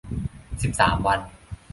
[0.63, 1.19] สิบสาม วัน